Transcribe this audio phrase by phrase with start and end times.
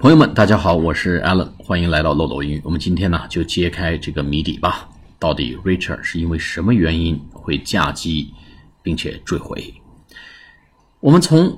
[0.00, 2.60] 朋友们，大家好，我是 Alan，欢迎来到漏斗英语。
[2.64, 4.88] 我们今天呢就揭开这个谜底吧。
[5.18, 8.32] 到底 Richard 是因为什么原因会驾机
[8.82, 9.74] 并且坠毁？
[11.00, 11.54] 我们从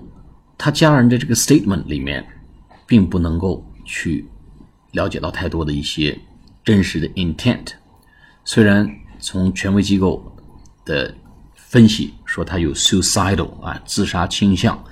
[0.59, 2.27] 他家人的这个 statement 里面，
[2.85, 4.27] 并不能够去
[4.91, 6.19] 了解到太多的一些
[6.65, 7.69] 真实的 intent。
[8.45, 10.21] 虽然从权威机构
[10.85, 11.15] 的
[11.55, 14.85] 分析说他有 suicidal 啊自杀倾向。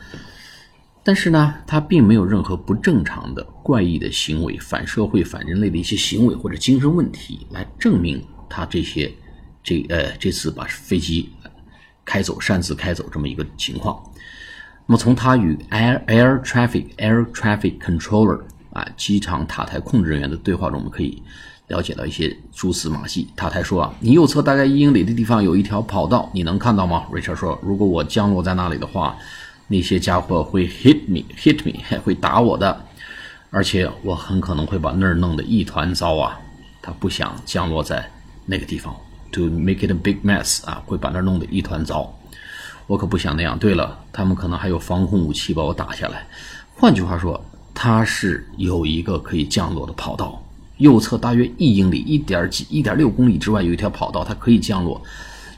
[1.03, 9.11] 但是呢，他并没有任何不正常的、怪异的行为、反社会、反人类的一些行为或者精神问题来证明他这些
[9.63, 11.31] 这呃这次把飞机
[12.05, 13.99] 开走、擅自开走这么一个情况。
[14.87, 18.39] 那么从他与 air air traffic air traffic controller
[18.71, 21.23] 啊机场塔台控制人员的对话中，我们可以
[21.69, 23.27] 了解到一些蛛丝马迹。
[23.35, 29.17] 塔台说啊，你右侧大概一英里的地方有一条跑道，你能看到吗？Richard 说，如果我降落在那里的话。
[29.73, 32.85] 那些家伙会 hit me，hit me，会打我的，
[33.51, 36.37] 而且我很可能会把那儿弄得一团糟啊！
[36.83, 38.11] 他不想降落在
[38.47, 38.93] 那个地方
[39.31, 42.13] ，to make it a big mess 啊，会把那儿弄得一团糟。
[42.89, 43.57] 我可不想那样。
[43.57, 46.27] 对了，他们可能还有防空武器把我打下来。
[46.75, 47.41] 换句话说，
[47.73, 50.45] 他是有一个可以降落的跑道，
[50.79, 55.01] 右侧大约一英里，一点几，一点六公里之外有一条跑道，它可以降落。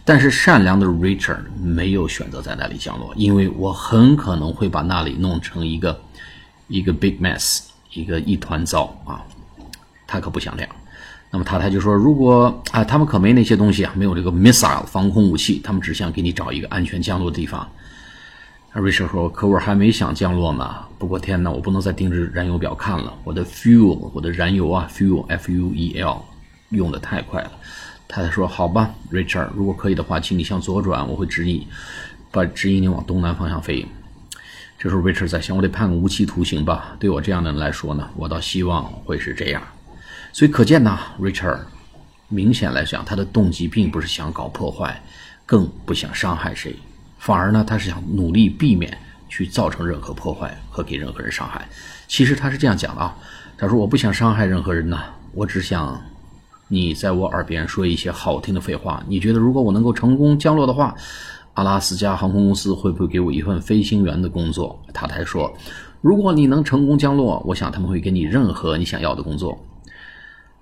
[0.05, 6.01] 但是善良的 Richard 没有选择在那里降落，因为我很可能会把那里弄成一个
[6.67, 7.61] 一个 big mess，
[7.93, 9.23] 一个一团糟啊！
[10.07, 10.71] 他可不想这样。
[11.31, 17.67] 那么塔台就说：“如果啊，他们可没那些东西啊，没有这个 missile 防空武器，他们只想给你找一个安全降落的地方。
[18.75, 20.75] ”Richard 说：“可我还没想降落呢。
[20.99, 23.15] 不过天哪，我不能再盯着燃油表看了。
[23.23, 26.23] 我的 fuel，我的燃油啊，fuel，f-u-e-l，
[26.71, 27.53] 用的太快了。”
[28.13, 31.67] 太太说：“好吧，Richard，如果可以的话，请你向左转，我会指引，
[32.31, 33.89] 把指引你往东南方向飞。”
[34.79, 36.95] 这时候，Richard 在想：“我得判个无期徒刑吧？
[37.01, 39.63] 对我这样的人来说呢，我倒希望会是这样。”
[40.31, 41.61] 所以可见呢，Richard
[42.29, 45.03] 明显来讲，他的动机并不是想搞破坏，
[45.47, 46.77] 更不想伤害谁，
[47.19, 48.99] 反而呢，他是想努力避免
[49.31, 51.67] 去造成任何破坏和给任何人伤害。
[52.09, 53.17] 其实他是这样讲的啊
[53.57, 55.01] ：“他说我不想伤害任何人呢，
[55.33, 55.99] 我只想。”
[56.73, 60.97] 你在我耳边说一些好听的废话，你觉得如果我能够成功降落的话，
[61.53, 64.81] 阿拉斯加航空公司会不会给我一份飞行员的工作？
[64.91, 65.53] 塔台说，
[66.01, 69.59] 如果你能成功降落，我想他们会给你任何你想要的工作。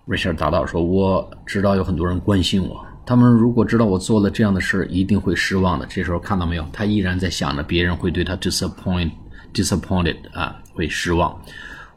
[0.04, 5.86] 瑞切尔答道说，我知道有很多人关心我，他们如果知道我做了这样的事，一定会失望的。
[5.86, 9.12] 这时候看到没有，他依然在想着别人会对他 disappoint
[9.54, 11.40] disappointed 啊，会失望。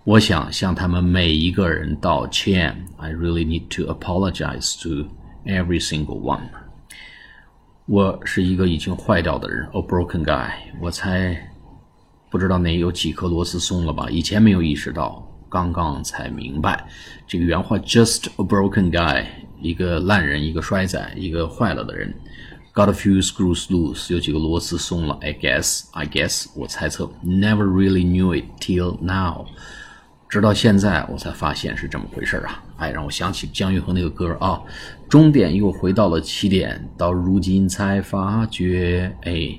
[0.05, 2.85] 我想向他们每一个人道歉。
[2.97, 5.07] I really need to apologize to
[5.45, 6.49] every single one。
[7.85, 10.51] 我是一个已经坏掉的人，a broken guy。
[10.81, 11.49] 我才
[12.29, 14.09] 不知道哪有几颗螺丝松了吧？
[14.09, 16.85] 以前没有意识到，刚刚才明白。
[17.25, 19.25] 这个原话，just a broken guy，
[19.61, 22.13] 一个烂人，一个衰仔，一个坏了的人。
[22.73, 25.17] Got a few screws loose，有几个螺丝松了。
[25.21, 27.09] I guess，I guess，我猜测。
[27.23, 29.45] Never really knew it till now。
[30.33, 32.63] 直到现在，我才发现是这么回事啊！
[32.77, 34.59] 哎，让我想起姜育恒那个歌啊，
[35.07, 39.55] 终点又回到了起点，到如今才发觉，哎。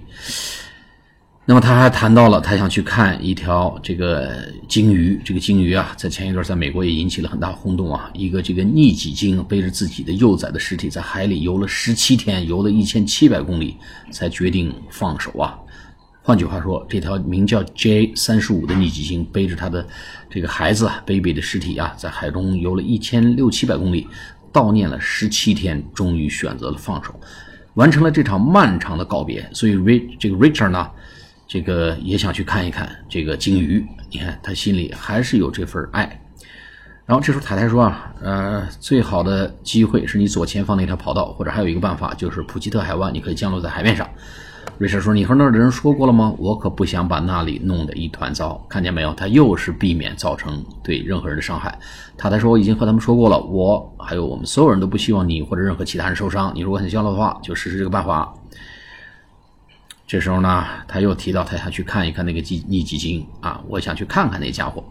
[1.46, 8.10] 那么他还谈到了，他想去看一条这个鲸鱼，这个鲸鱼啊，在前一段在美国也引起了很大轰动啊。
[8.12, 13.76] 一个这个逆戟鲸背着自己的幼崽的尸体，在海里游了十七天，游了一千七百公里，
[14.10, 15.56] 才决定放手啊。
[16.26, 19.86] 换句话说，这条名叫 J 三十五的逆戟鲸背着他的
[20.30, 24.08] 这个孩子啊，baby 的尸体啊，在海中游了一千六七百公里，
[24.50, 27.14] 悼念了十七天，终于选择了放手，
[27.74, 29.46] 完成了这场漫长的告别。
[29.52, 30.90] 所以，Rich 这个 Richard 呢，
[31.46, 33.84] 这个也想去看一看这个鲸鱼。
[34.10, 36.22] 你看，他心里还是有这份爱。
[37.04, 44.08] 然后这时候太太说啊，呃，最好的机会是你左前方那条跑道，或者还有一个办法，就是普吉特海湾，你可以降落在海面上。
[44.76, 46.34] 瑞士说：“你和那儿的人说过了吗？
[46.36, 48.60] 我可不想把那里弄得一团糟。
[48.68, 49.14] 看见没有？
[49.14, 51.78] 他又是避免造成对任何人的伤害。
[52.18, 53.38] 他才说我已经和他们说过了。
[53.38, 56.52] 我还有我们所有人都不希望你或者任何其他人受伤。
[56.54, 58.34] 你如果很降落的话，就实施这个办法。
[60.06, 64.82] 这时候呢，他又提到他想去看一看那个逆逆基金啊，我想去看看那家伙。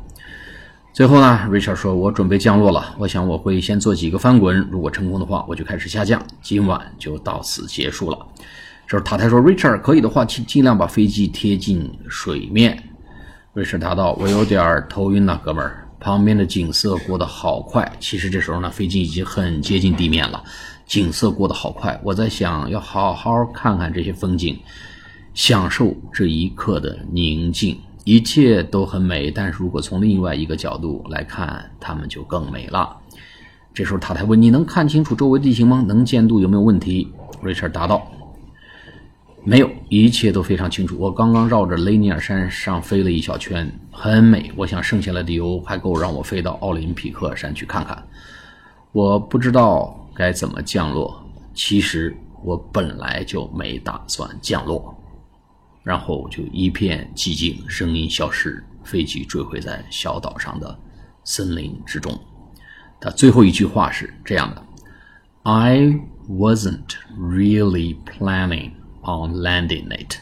[0.94, 2.96] 最后呢，瑞士说：我准备降落了。
[2.98, 6.22] 我想我会先做几个翻滚，如果成功的话，我就开始下降。
[6.42, 8.18] 今晚就到此结束了。”
[8.88, 12.82] 就是塔台说：“Richard，可以的话，尽尽量把飞机贴近水面。
[13.56, 15.80] ”Richard 答道：“我有点头晕呐，哥们儿。
[16.00, 17.90] 旁边的景色过得好快。
[17.98, 20.44] 其实这时候呢，飞机已经很接近地面了，
[20.86, 21.98] 景色过得好快。
[22.04, 24.60] 我在想，要好好看看这些风景，
[25.34, 27.80] 享受这一刻的宁静。
[28.04, 32.98] 一切都很美，但是如果从另外一个角度来看，它们就更美了。
[33.74, 35.82] 这时候塔台问：“你能看清楚周围地形吗？
[35.88, 37.08] 能见度有没有问题
[37.42, 38.06] ？”Richard 答道
[39.46, 40.98] ：“没有，一切都非常清楚。
[40.98, 44.50] 我刚刚绕着雷尼尔山上飞了一小圈，很美。
[44.56, 48.02] 我想剩下来的油还够让我飞到奥林匹克山去看看。
[48.94, 51.22] 我不知道该怎么降落。
[51.54, 54.98] 其实我本来就没打算降落。”
[55.84, 60.80] 然后就一片寂静，声音消失，飞机坠毁在小岛上的
[61.26, 62.18] 森林之中。
[63.02, 64.64] 他最后一句话是这样的
[65.44, 66.00] ：“I
[66.30, 68.72] wasn't really planning
[69.04, 70.16] on landing it。”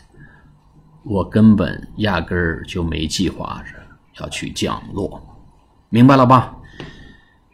[1.04, 3.74] 我根本压根儿就没计划着
[4.20, 5.22] 要去降落，
[5.90, 6.56] 明白了吧？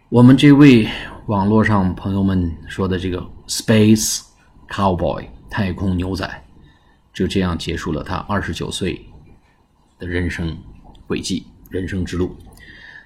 [0.09, 0.87] 我们这位
[1.27, 4.23] 网络上朋友们说的这个 “space
[4.67, 6.43] cowboy” 太空牛仔。
[7.13, 9.03] 就这样结束了他二十九岁
[9.97, 10.55] 的人生
[11.07, 12.37] 轨迹、人生之路。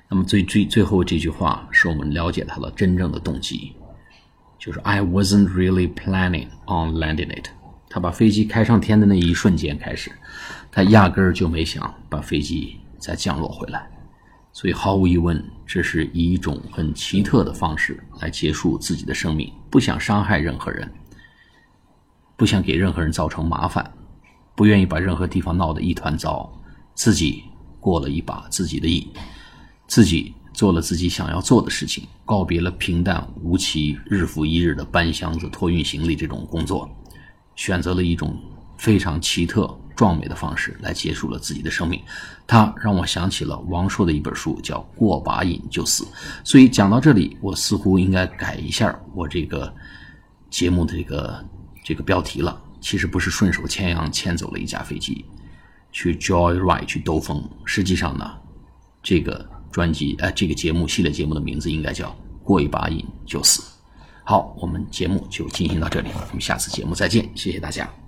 [0.10, 3.72] 那么最最最后这句话，是我们了解他的真正的动机，
[4.60, 7.52] 就是 "I wasn't really planning on landing it"。
[7.94, 10.10] 他把飞机开上天的那一瞬间开始，
[10.72, 13.86] 他压根儿就没想把飞机再降落回来。
[14.54, 20.90] 所以毫无疑问，这是以一种很奇特的方式来结束自己的生命，不想伤害任何人，
[22.38, 23.94] 不想给任何人造成麻烦。
[24.56, 26.50] 不愿意把任何地方闹得一团糟，
[26.94, 27.44] 自己
[27.80, 29.06] 过了一把自己的瘾，
[29.88, 36.90] 自己做了自己想要做的事情，告别了平淡无奇、日复一日的搬箱子、托运行李这种工作，
[37.62, 38.36] 选择了一种
[38.76, 42.02] 非常奇特、壮美的方式来结束了自己的生命。
[42.48, 46.04] 他让我想起了王朔的一本书，叫《过把瘾就死》。
[46.44, 49.72] 所以讲到这里，我似乎应该改一下我这个
[50.50, 51.46] 节目的这个
[51.84, 52.60] 这个标题了。
[52.80, 55.24] 其实不是顺手牵羊牵走了一架飞机，
[55.92, 57.48] 去 joyride 去兜风。
[57.64, 58.28] 实际上呢，
[59.04, 62.10] 这个专辑呃这个节目系列节目的名字应该叫
[62.44, 63.71] 过一把瘾就死。
[64.24, 68.01] 好，我们节目就进行到这里，我们下次节目再见，谢谢大家。